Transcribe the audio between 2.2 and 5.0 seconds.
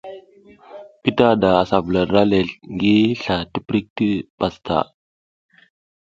lezl ngi sla tiprik pastaʼa.